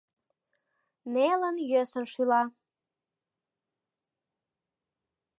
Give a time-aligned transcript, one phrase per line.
[1.13, 2.43] Нелын-йӧсын шӱла;